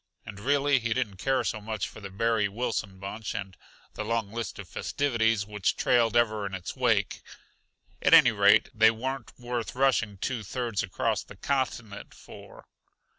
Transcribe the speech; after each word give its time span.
And 0.25 0.39
really 0.39 0.79
he 0.79 0.95
didn't 0.95 1.17
care 1.17 1.43
so 1.43 1.61
much 1.61 1.87
for 1.87 2.01
the 2.01 2.09
Barry 2.09 2.49
Wilson 2.49 2.97
bunch 2.97 3.35
and 3.35 3.55
the 3.93 4.03
long 4.03 4.31
list 4.31 4.57
of 4.57 4.67
festivities 4.67 5.45
which 5.45 5.75
trailed 5.75 6.17
ever 6.17 6.43
in 6.47 6.55
its 6.55 6.75
wake; 6.75 7.21
at 8.01 8.11
any 8.15 8.31
rate, 8.31 8.71
they 8.73 8.89
weren't 8.89 9.31
worth 9.37 9.75
rushing 9.75 10.17
two 10.17 10.41
thirds 10.41 10.81
across 10.81 11.21
the 11.23 11.37
continent 11.37 12.15
for. 12.15 12.65